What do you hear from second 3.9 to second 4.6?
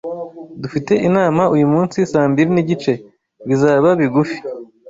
bigufi.